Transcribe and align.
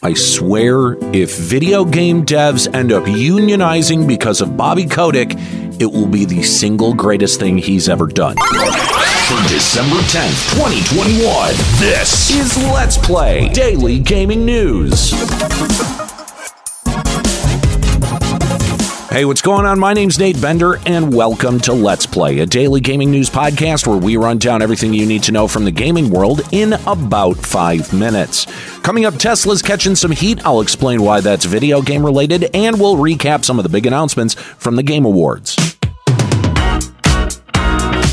I 0.00 0.14
swear, 0.14 0.96
if 1.12 1.36
video 1.36 1.84
game 1.84 2.24
devs 2.24 2.72
end 2.72 2.92
up 2.92 3.02
unionizing 3.04 4.06
because 4.06 4.40
of 4.40 4.56
Bobby 4.56 4.86
Kotick, 4.86 5.32
it 5.80 5.90
will 5.90 6.06
be 6.06 6.24
the 6.24 6.42
single 6.42 6.94
greatest 6.94 7.40
thing 7.40 7.58
he's 7.58 7.88
ever 7.88 8.06
done. 8.06 8.36
For 8.36 9.48
December 9.48 9.96
10th, 9.96 10.54
2021, 10.54 11.54
this 11.80 12.30
is 12.30 12.56
Let's 12.72 12.96
Play 12.96 13.48
Daily 13.48 13.98
Gaming 13.98 14.46
News. 14.46 15.12
Hey, 19.10 19.24
what's 19.24 19.40
going 19.40 19.64
on? 19.64 19.78
My 19.78 19.94
name's 19.94 20.18
Nate 20.18 20.38
Bender, 20.38 20.78
and 20.84 21.14
welcome 21.14 21.58
to 21.60 21.72
Let's 21.72 22.04
Play, 22.04 22.40
a 22.40 22.46
daily 22.46 22.82
gaming 22.82 23.10
news 23.10 23.30
podcast 23.30 23.86
where 23.86 23.96
we 23.96 24.18
run 24.18 24.36
down 24.36 24.60
everything 24.60 24.92
you 24.92 25.06
need 25.06 25.22
to 25.22 25.32
know 25.32 25.48
from 25.48 25.64
the 25.64 25.70
gaming 25.70 26.10
world 26.10 26.42
in 26.52 26.74
about 26.86 27.38
five 27.38 27.90
minutes. 27.90 28.44
Coming 28.82 29.06
up, 29.06 29.14
Tesla's 29.14 29.62
catching 29.62 29.94
some 29.94 30.10
heat. 30.10 30.44
I'll 30.44 30.60
explain 30.60 31.00
why 31.00 31.22
that's 31.22 31.46
video 31.46 31.80
game 31.80 32.04
related, 32.04 32.54
and 32.54 32.78
we'll 32.78 32.96
recap 32.96 33.46
some 33.46 33.58
of 33.58 33.62
the 33.62 33.70
big 33.70 33.86
announcements 33.86 34.34
from 34.34 34.76
the 34.76 34.82
Game 34.82 35.06
Awards. 35.06 35.56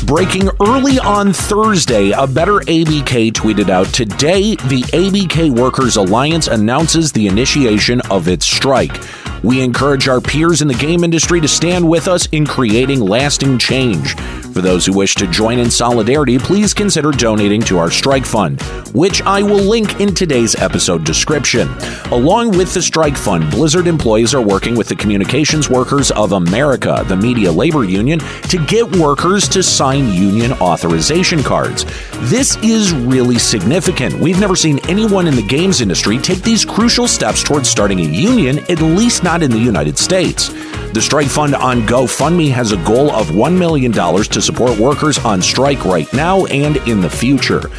Breaking 0.06 0.48
early 0.62 0.98
on 1.00 1.32
Thursday, 1.34 2.12
a 2.12 2.26
better 2.26 2.60
ABK 2.60 3.32
tweeted 3.32 3.68
out 3.68 3.88
Today, 3.88 4.54
the 4.54 4.82
ABK 4.94 5.50
Workers 5.50 5.96
Alliance 5.96 6.46
announces 6.46 7.12
the 7.12 7.26
initiation 7.26 8.00
of 8.10 8.28
its 8.28 8.46
strike. 8.46 8.96
We 9.46 9.60
encourage 9.60 10.08
our 10.08 10.20
peers 10.20 10.60
in 10.60 10.66
the 10.66 10.74
game 10.74 11.04
industry 11.04 11.40
to 11.40 11.46
stand 11.46 11.88
with 11.88 12.08
us 12.08 12.26
in 12.32 12.46
creating 12.46 12.98
lasting 12.98 13.58
change. 13.58 14.16
For 14.56 14.62
those 14.62 14.86
who 14.86 14.94
wish 14.94 15.14
to 15.16 15.26
join 15.26 15.58
in 15.58 15.70
solidarity, 15.70 16.38
please 16.38 16.72
consider 16.72 17.10
donating 17.10 17.60
to 17.64 17.76
our 17.76 17.90
strike 17.90 18.24
fund, 18.24 18.58
which 18.94 19.20
I 19.20 19.42
will 19.42 19.60
link 19.60 20.00
in 20.00 20.14
today's 20.14 20.54
episode 20.54 21.04
description. 21.04 21.68
Along 22.10 22.56
with 22.56 22.72
the 22.72 22.80
strike 22.80 23.18
fund, 23.18 23.50
Blizzard 23.50 23.86
employees 23.86 24.32
are 24.32 24.40
working 24.40 24.74
with 24.74 24.88
the 24.88 24.96
Communications 24.96 25.68
Workers 25.68 26.10
of 26.10 26.32
America, 26.32 27.04
the 27.06 27.18
media 27.18 27.52
labor 27.52 27.84
union, 27.84 28.18
to 28.48 28.56
get 28.64 28.96
workers 28.96 29.46
to 29.48 29.62
sign 29.62 30.08
union 30.08 30.52
authorization 30.54 31.42
cards. 31.42 31.84
This 32.30 32.56
is 32.62 32.94
really 32.94 33.38
significant. 33.38 34.18
We've 34.18 34.40
never 34.40 34.56
seen 34.56 34.78
anyone 34.88 35.26
in 35.26 35.36
the 35.36 35.46
games 35.46 35.82
industry 35.82 36.16
take 36.16 36.40
these 36.40 36.64
crucial 36.64 37.06
steps 37.06 37.42
towards 37.42 37.68
starting 37.68 38.00
a 38.00 38.04
union, 38.04 38.60
at 38.70 38.80
least 38.80 39.22
not 39.22 39.42
in 39.42 39.50
the 39.50 39.58
United 39.58 39.98
States. 39.98 40.48
The 40.96 41.02
strike 41.02 41.26
fund 41.26 41.54
on 41.54 41.82
GoFundMe 41.82 42.50
has 42.52 42.72
a 42.72 42.78
goal 42.78 43.10
of 43.10 43.26
$1 43.26 43.58
million 43.58 43.92
to 43.92 44.40
support 44.40 44.78
workers 44.78 45.18
on 45.18 45.42
strike 45.42 45.84
right 45.84 46.10
now 46.14 46.46
and 46.46 46.78
in 46.88 47.02
the 47.02 47.10
future. 47.10 47.70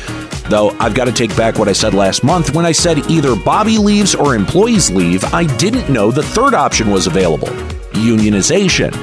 Though 0.52 0.70
I've 0.80 0.94
got 0.94 1.06
to 1.06 1.12
take 1.12 1.36
back 1.36 1.58
what 1.58 1.68
I 1.68 1.72
said 1.72 1.96
last 1.96 2.24
month 2.24 2.54
when 2.54 2.64
I 2.64 2.74
said 2.74 3.10
either 3.10 3.36
Bobby 3.36 3.80
leaves 3.80 4.14
or 4.14 4.36
employees 4.36 4.92
leave, 4.92 5.24
I 5.34 5.46
didn't 5.58 5.92
know 5.92 6.12
the 6.12 6.22
third 6.22 6.54
option 6.54 6.92
was 6.92 7.08
available 7.08 7.48
unionization. 7.94 8.94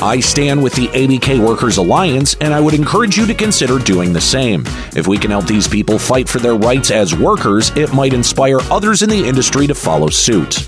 I 0.00 0.20
stand 0.20 0.62
with 0.62 0.74
the 0.74 0.86
ABK 0.86 1.44
Workers 1.44 1.76
Alliance, 1.76 2.36
and 2.40 2.54
I 2.54 2.60
would 2.60 2.74
encourage 2.74 3.16
you 3.16 3.26
to 3.26 3.34
consider 3.34 3.80
doing 3.80 4.12
the 4.12 4.20
same. 4.20 4.62
If 4.94 5.08
we 5.08 5.18
can 5.18 5.32
help 5.32 5.46
these 5.46 5.66
people 5.66 5.98
fight 5.98 6.28
for 6.28 6.38
their 6.38 6.54
rights 6.54 6.92
as 6.92 7.12
workers, 7.12 7.70
it 7.76 7.92
might 7.92 8.14
inspire 8.14 8.60
others 8.70 9.02
in 9.02 9.10
the 9.10 9.26
industry 9.26 9.66
to 9.66 9.74
follow 9.74 10.10
suit. 10.10 10.64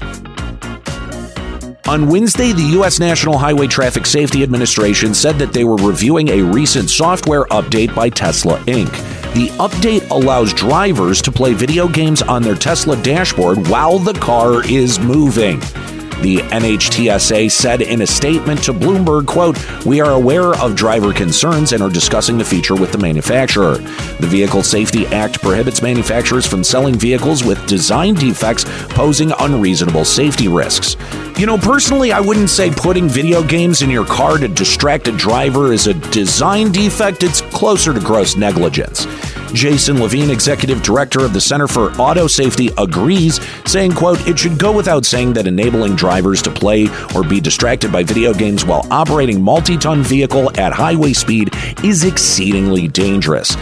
On 1.89 2.09
Wednesday, 2.09 2.51
the 2.51 2.71
U.S. 2.73 2.99
National 2.99 3.39
Highway 3.39 3.69
Traffic 3.69 4.07
Safety 4.07 4.43
Administration 4.43 5.15
said 5.15 5.39
that 5.39 5.53
they 5.53 5.63
were 5.63 5.77
reviewing 5.77 6.31
a 6.31 6.43
recent 6.43 6.91
software 6.91 7.45
update 7.45 7.95
by 7.95 8.09
Tesla 8.09 8.59
Inc. 8.65 8.91
The 9.35 9.51
update 9.59 10.11
allows 10.11 10.53
drivers 10.53 11.23
to 11.23 11.31
play 11.31 11.55
video 11.55 11.87
games 11.87 12.23
on 12.23 12.43
their 12.43 12.57
Tesla 12.57 13.01
dashboard 13.05 13.69
while 13.69 14.01
the 14.01 14.15
car 14.15 14.69
is 14.69 14.99
moving. 14.99 15.61
The 16.23 16.39
NHTSA 16.39 17.51
said 17.51 17.83
in 17.83 18.01
a 18.01 18.07
statement 18.07 18.63
to 18.65 18.73
Bloomberg, 18.73 19.27
quote, 19.27 19.59
"We 19.85 20.01
are 20.01 20.13
aware 20.13 20.55
of 20.55 20.75
driver 20.75 21.13
concerns 21.13 21.73
and 21.73 21.83
are 21.83 21.91
discussing 21.91 22.39
the 22.39 22.45
feature 22.45 22.75
with 22.75 22.91
the 22.93 22.99
manufacturer. 22.99 23.79
The 24.19 24.27
Vehicle 24.27 24.63
Safety 24.63 25.07
Act 25.09 25.43
prohibits 25.43 25.83
manufacturers 25.83 26.47
from 26.47 26.65
selling 26.65 26.95
vehicles 26.95 27.45
with 27.45 27.67
design 27.67 28.15
defects 28.15 28.65
posing 28.89 29.33
unreasonable 29.39 30.05
safety 30.05 30.49
risks." 30.49 30.97
You 31.37 31.45
know, 31.45 31.59
personally, 31.59 32.13
I 32.13 32.21
wouldn't 32.21 32.49
say 32.49 32.71
putting 32.71 33.11
video 33.11 33.43
games 33.43 33.83
in 33.83 33.91
your 33.91 34.07
car 34.07 34.39
to 34.39 34.49
distract 34.49 35.07
a 35.09 35.13
driver 35.13 35.71
is 35.73 35.87
a 35.87 35.93
design 35.93 36.73
defect. 36.73 37.23
It's 37.23 37.43
closer 37.53 37.93
to 37.93 38.01
gross 38.01 38.37
negligence. 38.37 39.07
Jason 39.53 40.01
Levine, 40.01 40.31
executive 40.31 40.83
director 40.83 41.25
of 41.25 41.33
the 41.33 41.41
Center 41.41 41.67
for 41.67 41.91
Auto 41.93 42.27
Safety, 42.27 42.71
agrees, 42.79 43.41
saying, 43.65 43.93
quote, 43.93 44.27
it 44.27 44.39
should 44.39 44.59
go 44.59 44.73
without 44.73 45.07
saying 45.07 45.33
that 45.35 45.47
enabling 45.47 45.97
drivers 45.97 46.43
to 46.43 46.51
play 46.51 46.89
or 47.15 47.23
be 47.23 47.41
distracted 47.41 47.91
by 47.91 48.03
video 48.03 48.35
games 48.35 48.65
while 48.65 48.87
operating 48.91 49.41
multi-ton 49.41 50.03
vehicle 50.03 50.51
at 50.59 50.73
highway 50.73 51.13
speed 51.13 51.51
is 51.83 52.05
exceedingly 52.05 52.89
dangerous. 52.89 53.57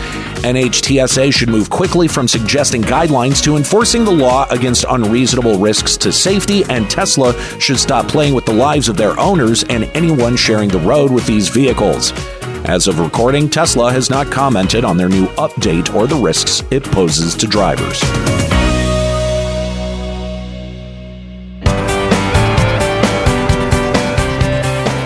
NHTSA 0.45 1.33
should 1.33 1.49
move 1.49 1.71
quickly 1.71 2.09
from 2.09 2.29
suggesting 2.29 2.83
guidelines 2.83 3.43
to 3.43 3.57
enforcing 3.57 4.05
the 4.05 4.11
law 4.11 4.47
against 4.51 4.85
unreasonable 4.89 5.59
risks 5.59 5.97
to 5.99 6.13
safety, 6.13 6.65
and 6.65 6.91
Tesla 6.91 7.33
should 7.61 7.79
stop 7.79 8.09
playing 8.09 8.35
with 8.35 8.45
the 8.47 8.53
lives 8.53 8.89
of 8.89 8.97
their 8.97 9.19
owners 9.19 9.65
and 9.65 9.85
anyone 9.95 10.37
sharing 10.37 10.69
the 10.69 10.79
road 10.81 11.11
with 11.11 11.27
these 11.27 11.49
vehicles. 11.49 12.13
As 12.65 12.89
of 12.89 12.99
recording, 12.99 13.51
Tesla 13.51 13.93
has 13.93 14.09
not 14.09 14.33
commented 14.33 14.87
on 14.87 14.97
their 14.97 15.11
new 15.11 15.27
update 15.37 15.95
or 15.95 16.07
the 16.07 16.17
risks 16.17 16.63
it 16.71 16.83
poses 16.83 17.35
to 17.35 17.47
drivers. 17.47 18.01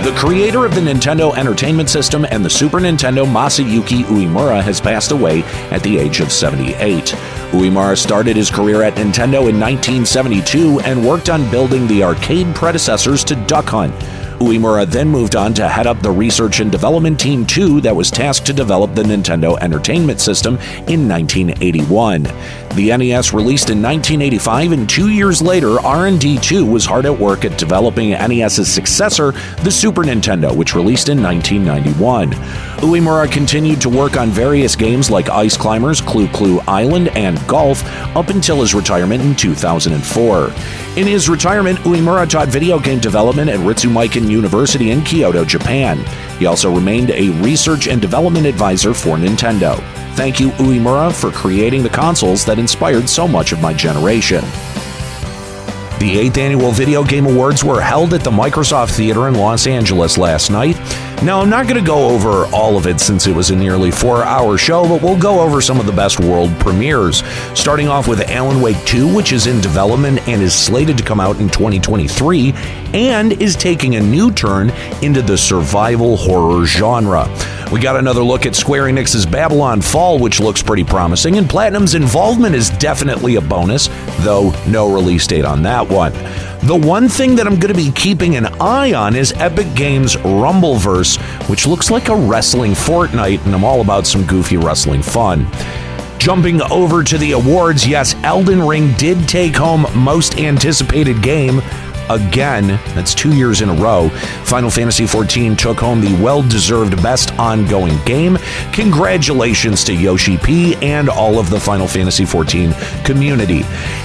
The 0.05 0.15
creator 0.17 0.65
of 0.65 0.77
the 0.77 0.81
Nintendo 0.81 1.37
Entertainment 1.37 1.91
System 1.91 2.25
and 2.31 2.45
the 2.45 2.51
Super 2.51 2.79
Nintendo, 2.79 3.27
Masayuki 3.27 4.05
Uemura, 4.05 4.63
has 4.63 4.81
passed 4.81 5.11
away 5.11 5.43
at 5.73 5.83
the 5.83 5.99
age 5.99 6.21
of 6.21 6.31
78. 6.31 7.07
Uemura 7.51 7.99
started 7.99 8.37
his 8.37 8.53
career 8.53 8.83
at 8.83 8.95
Nintendo 8.95 9.49
in 9.49 9.59
1972 9.59 10.79
and 10.81 11.05
worked 11.05 11.29
on 11.29 11.51
building 11.51 11.89
the 11.89 12.05
arcade 12.05 12.55
predecessors 12.55 13.25
to 13.25 13.35
Duck 13.47 13.67
Hunt. 13.67 13.93
Uemura 14.41 14.87
then 14.87 15.09
moved 15.09 15.35
on 15.35 15.53
to 15.55 15.67
head 15.67 15.89
up 15.89 16.01
the 16.01 16.11
research 16.11 16.61
and 16.61 16.71
development 16.71 17.19
team 17.19 17.45
2 17.45 17.81
that 17.81 17.95
was 17.95 18.11
tasked 18.11 18.47
to 18.47 18.53
develop 18.53 18.95
the 18.95 19.03
Nintendo 19.03 19.59
Entertainment 19.61 20.21
System 20.21 20.55
in 20.87 21.09
1981. 21.09 22.23
The 22.77 22.97
NES 22.97 23.33
released 23.33 23.71
in 23.71 23.83
1985 23.83 24.73
and 24.73 24.89
2 24.89 25.09
years 25.09 25.43
later 25.43 25.81
R&D 25.81 26.39
2 26.39 26.65
was 26.65 26.87
hard 26.87 27.07
at 27.07 27.19
work 27.19 27.45
at 27.45 27.59
developing 27.59 28.11
NES's 28.11 28.73
successor, 28.73 29.33
the 29.65 29.73
Super 29.73 30.03
Nintendo, 30.03 30.55
which 30.57 30.75
released 30.75 31.09
in 31.09 31.21
1991. 31.21 32.31
Uemura 32.79 33.31
continued 33.31 33.81
to 33.81 33.89
work 33.89 34.17
on 34.17 34.31
various 34.31 34.77
games 34.77 35.11
like 35.11 35.29
Ice 35.31 35.57
Climbers, 35.57 36.01
Clu 36.01 36.29
Clu 36.29 36.61
Island, 36.69 37.09
and 37.09 37.45
Golf 37.49 37.83
up 38.15 38.29
until 38.29 38.61
his 38.61 38.73
retirement 38.73 39.21
in 39.21 39.35
2004. 39.35 40.53
In 40.99 41.07
his 41.07 41.29
retirement, 41.29 41.79
Uemura 41.85 42.29
taught 42.29 42.49
video 42.49 42.77
game 42.81 42.99
development 42.99 43.49
at 43.49 43.61
Ritsumeikan 43.61 44.29
University 44.29 44.91
in 44.91 45.05
Kyoto, 45.05 45.45
Japan. 45.45 46.05
He 46.41 46.47
also 46.47 46.75
remained 46.75 47.13
a 47.13 47.31
research 47.41 47.87
and 47.87 48.03
development 48.03 48.47
advisor 48.47 48.93
for 48.93 49.17
Nintendo. 49.17 49.79
Thank 50.17 50.41
you, 50.41 50.49
Uemura, 50.59 51.15
for 51.15 51.31
creating 51.31 51.85
the 51.85 51.89
consoles 51.89 52.45
that 52.47 52.59
inspired 52.59 53.09
so 53.09 53.29
much 53.29 53.53
of 53.53 53.61
my 53.61 53.73
generation. 53.73 54.41
The 56.01 56.17
8th 56.31 56.39
Annual 56.39 56.73
Video 56.73 57.05
Game 57.05 57.27
Awards 57.27 57.63
were 57.63 57.81
held 57.81 58.13
at 58.13 58.25
the 58.25 58.33
Microsoft 58.33 58.97
Theater 58.97 59.29
in 59.29 59.35
Los 59.35 59.69
Angeles 59.69 60.19
last 60.19 60.51
night. 60.51 60.77
Now, 61.21 61.41
I'm 61.41 61.51
not 61.51 61.67
going 61.67 61.83
to 61.83 61.87
go 61.87 62.11
over 62.11 62.47
all 62.55 62.77
of 62.77 62.87
it 62.87 63.01
since 63.01 63.27
it 63.27 63.35
was 63.35 63.51
a 63.51 63.57
nearly 63.57 63.91
four 63.91 64.23
hour 64.23 64.57
show, 64.57 64.87
but 64.87 65.03
we'll 65.03 65.19
go 65.19 65.41
over 65.41 65.61
some 65.61 65.81
of 65.81 65.87
the 65.87 65.93
best 65.93 66.21
world 66.21 66.49
premieres. 66.61 67.25
Starting 67.55 67.89
off 67.89 68.07
with 68.07 68.21
Alan 68.31 68.61
Wake 68.61 68.83
2, 68.85 69.13
which 69.13 69.33
is 69.33 69.49
in 69.49 69.61
development 69.61 70.27
and 70.29 70.41
is 70.41 70.55
slated 70.55 70.97
to 70.97 71.03
come 71.03 71.19
out 71.19 71.41
in 71.41 71.49
2023, 71.49 72.53
and 72.95 73.33
is 73.43 73.57
taking 73.57 73.97
a 73.97 74.01
new 74.01 74.31
turn 74.31 74.71
into 75.03 75.21
the 75.21 75.37
survival 75.37 76.17
horror 76.17 76.65
genre. 76.65 77.25
We 77.71 77.81
got 77.81 77.97
another 77.97 78.23
look 78.23 78.47
at 78.47 78.55
Square 78.55 78.85
Enix's 78.85 79.27
Babylon 79.27 79.83
Fall, 79.83 80.19
which 80.19 80.41
looks 80.41 80.63
pretty 80.63 80.85
promising, 80.85 81.37
and 81.37 81.51
Platinum's 81.51 81.95
involvement 81.95 82.55
is 82.55 82.71
definitely 82.71 83.37
a 83.37 83.43
bonus, 83.43 83.89
though 84.21 84.55
no 84.67 84.91
release 84.91 85.27
date 85.27 85.45
on 85.45 85.63
that 85.65 85.87
one. 85.87 86.13
The 86.67 86.75
one 86.83 87.11
thing 87.11 87.37
that 87.37 87.47
I'm 87.47 87.61
going 87.61 87.75
to 87.75 87.79
be 87.79 87.91
keeping 87.91 88.37
an 88.37 88.47
eye 88.59 88.95
on 88.95 89.15
is 89.15 89.33
Epic 89.33 89.67
Games 89.75 90.17
Rumbleverse, 90.17 91.19
which 91.51 91.67
looks 91.67 91.91
like 91.91 92.09
a 92.09 92.17
wrestling 92.17 92.73
Fortnite, 92.73 93.45
and 93.45 93.55
I'm 93.55 93.65
all 93.65 93.83
about 93.83 94.07
some 94.07 94.25
goofy 94.25 94.57
wrestling 94.57 95.03
fun. 95.03 95.47
Jumping 96.19 96.63
over 96.63 97.05
to 97.05 97.19
the 97.19 97.33
awards, 97.33 97.87
yes, 97.87 98.15
Elden 98.25 98.67
Ring 98.67 98.95
did 98.95 99.29
take 99.29 99.55
home 99.55 99.87
most 99.95 100.39
anticipated 100.39 101.23
game 101.23 101.61
again. 102.11 102.67
That's 102.95 103.15
two 103.15 103.35
years 103.35 103.61
in 103.61 103.69
a 103.69 103.75
row. 103.75 104.09
Final 104.45 104.71
Fantasy 104.71 105.05
XIV 105.05 105.57
took 105.57 105.79
home 105.79 106.01
the 106.01 106.15
well 106.23 106.43
deserved 106.43 107.03
best 107.03 107.33
ongoing 107.39 107.99
game. 108.05 108.39
Congratulations 108.73 109.85
to 109.85 109.95
Yoshi 109.95 110.37
P 110.39 110.77
and 110.77 111.09
all 111.09 111.39
of 111.39 111.51
the 111.51 111.61
Final 111.61 111.87
Fantasy 111.87 112.25
XIV 112.25 113.05
community. 113.05 113.63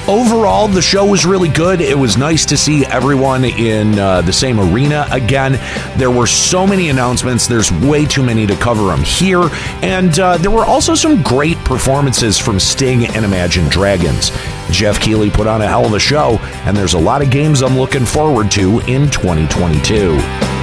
Overall, 0.07 0.67
the 0.67 0.81
show 0.81 1.05
was 1.05 1.25
really 1.25 1.50
good. 1.50 1.81
It 1.81 1.97
was 1.97 2.17
nice 2.17 2.45
to 2.45 2.57
see 2.57 2.85
everyone 2.85 3.45
in 3.45 3.97
uh, 3.97 4.21
the 4.21 4.33
same 4.33 4.59
arena 4.59 5.07
again. 5.11 5.53
There 5.97 6.11
were 6.11 6.27
so 6.27 6.67
many 6.67 6.89
announcements, 6.89 7.47
there's 7.47 7.71
way 7.71 8.05
too 8.05 8.23
many 8.23 8.45
to 8.47 8.55
cover 8.55 8.85
them 8.85 9.03
here. 9.03 9.50
And 9.81 10.17
uh, 10.19 10.38
there 10.38 10.51
were 10.51 10.65
also 10.65 10.95
some 10.95 11.21
great 11.21 11.57
performances 11.59 12.38
from 12.38 12.59
Sting 12.59 13.05
and 13.05 13.25
Imagine 13.25 13.67
Dragons. 13.69 14.31
Geoff 14.71 15.00
Keighley 15.00 15.30
put 15.30 15.48
on 15.48 15.62
a 15.62 15.68
hell 15.68 15.86
of 15.86 15.94
a 15.94 16.00
show, 16.00 16.38
and 16.65 16.75
there's 16.75 16.94
a 16.94 17.00
lot 17.00 17.21
of 17.21 17.30
games 17.30 17.62
I'm 17.62 17.77
looking 17.77 18.06
forward 18.06 18.51
to 18.51 18.80
in 18.81 19.10
2022. 19.10 20.62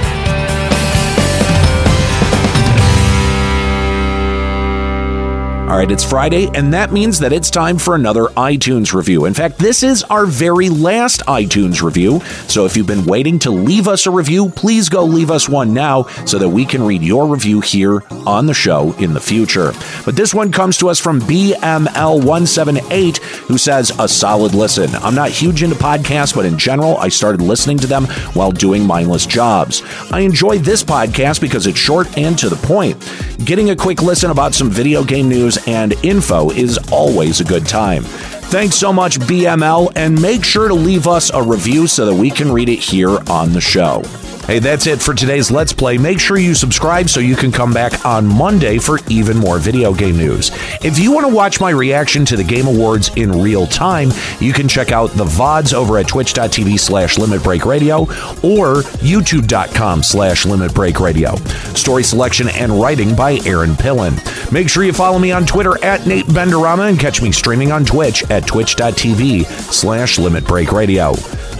All 5.71 5.77
right, 5.77 5.89
it's 5.89 6.03
Friday, 6.03 6.49
and 6.53 6.73
that 6.73 6.91
means 6.91 7.17
that 7.19 7.31
it's 7.31 7.49
time 7.49 7.77
for 7.77 7.95
another 7.95 8.25
iTunes 8.35 8.93
review. 8.93 9.23
In 9.23 9.33
fact, 9.33 9.57
this 9.57 9.83
is 9.83 10.03
our 10.03 10.25
very 10.25 10.67
last 10.67 11.21
iTunes 11.27 11.81
review. 11.81 12.19
So 12.49 12.65
if 12.65 12.75
you've 12.75 12.87
been 12.87 13.05
waiting 13.05 13.39
to 13.39 13.51
leave 13.51 13.87
us 13.87 14.05
a 14.05 14.11
review, 14.11 14.49
please 14.49 14.89
go 14.89 15.05
leave 15.05 15.31
us 15.31 15.47
one 15.47 15.73
now 15.73 16.07
so 16.25 16.37
that 16.39 16.49
we 16.49 16.65
can 16.65 16.83
read 16.83 17.01
your 17.01 17.25
review 17.25 17.61
here 17.61 18.03
on 18.27 18.47
the 18.47 18.53
show 18.53 18.91
in 18.99 19.13
the 19.13 19.21
future. 19.21 19.71
But 20.03 20.17
this 20.17 20.33
one 20.33 20.51
comes 20.51 20.77
to 20.79 20.89
us 20.89 20.99
from 20.99 21.21
BML178, 21.21 23.17
who 23.19 23.57
says, 23.57 23.93
A 23.97 24.09
solid 24.09 24.53
listen. 24.53 24.93
I'm 24.95 25.15
not 25.15 25.29
huge 25.29 25.63
into 25.63 25.77
podcasts, 25.77 26.35
but 26.35 26.43
in 26.43 26.57
general, 26.57 26.97
I 26.97 27.07
started 27.07 27.41
listening 27.41 27.77
to 27.77 27.87
them 27.87 28.07
while 28.33 28.51
doing 28.51 28.85
mindless 28.85 29.25
jobs. 29.25 29.83
I 30.11 30.19
enjoy 30.19 30.57
this 30.57 30.83
podcast 30.83 31.39
because 31.39 31.65
it's 31.65 31.79
short 31.79 32.17
and 32.17 32.37
to 32.39 32.49
the 32.49 32.57
point. 32.57 32.97
Getting 33.45 33.69
a 33.69 33.75
quick 33.75 34.01
listen 34.01 34.31
about 34.31 34.53
some 34.53 34.69
video 34.69 35.05
game 35.05 35.29
news 35.29 35.60
and 35.67 35.93
info 36.03 36.51
is 36.51 36.77
always 36.91 37.41
a 37.41 37.45
good 37.45 37.65
time. 37.65 38.03
Thanks 38.03 38.75
so 38.75 38.91
much, 38.91 39.17
BML, 39.19 39.93
and 39.95 40.21
make 40.21 40.43
sure 40.43 40.67
to 40.67 40.73
leave 40.73 41.07
us 41.07 41.31
a 41.33 41.41
review 41.41 41.87
so 41.87 42.05
that 42.05 42.13
we 42.13 42.29
can 42.29 42.51
read 42.51 42.67
it 42.67 42.79
here 42.79 43.17
on 43.29 43.53
the 43.53 43.61
show. 43.61 44.03
Hey, 44.45 44.59
that's 44.59 44.87
it 44.87 45.01
for 45.01 45.13
today's 45.13 45.51
Let's 45.51 45.71
Play. 45.71 45.97
Make 45.97 46.19
sure 46.19 46.35
you 46.35 46.55
subscribe 46.55 47.09
so 47.09 47.19
you 47.19 47.35
can 47.35 47.51
come 47.51 47.71
back 47.71 48.05
on 48.05 48.25
Monday 48.25 48.79
for 48.79 48.99
even 49.07 49.37
more 49.37 49.59
video 49.59 49.93
game 49.93 50.17
news. 50.17 50.49
If 50.83 50.97
you 50.99 51.11
want 51.11 51.27
to 51.27 51.33
watch 51.33 51.61
my 51.61 51.69
reaction 51.69 52.25
to 52.25 52.35
the 52.35 52.43
Game 52.43 52.67
Awards 52.67 53.11
in 53.15 53.31
real 53.31 53.67
time, 53.67 54.09
you 54.39 54.51
can 54.51 54.67
check 54.67 54.91
out 54.91 55.11
the 55.11 55.23
VODs 55.23 55.73
over 55.73 55.99
at 55.99 56.07
twitch.tv 56.07 56.79
slash 56.79 57.17
Limit 57.19 57.43
Break 57.43 57.65
Radio 57.65 58.01
or 58.01 58.81
youtube.com 58.99 60.03
slash 60.03 60.45
Limit 60.45 60.73
Break 60.73 60.99
Radio. 60.99 61.35
Story 61.75 62.03
selection 62.03 62.49
and 62.49 62.81
writing 62.81 63.15
by 63.15 63.39
Aaron 63.45 63.71
Pillen. 63.71 64.17
Make 64.51 64.69
sure 64.69 64.83
you 64.83 64.91
follow 64.91 65.17
me 65.17 65.31
on 65.31 65.45
Twitter 65.45 65.81
at 65.83 66.05
Nate 66.05 66.25
Benderama 66.25 66.89
and 66.89 66.99
catch 66.99 67.21
me 67.21 67.31
streaming 67.31 67.71
on 67.71 67.85
Twitch 67.85 68.29
at 68.29 68.45
twitch.tv 68.45 69.45
slash 69.45 70.19
Limit 70.19 70.45
Break 70.45 70.73
Radio. 70.73 71.13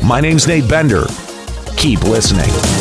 My 0.03 0.19
name's 0.19 0.45
Nate 0.45 0.67
Bender. 0.67 1.05
Keep 1.77 2.03
listening. 2.03 2.80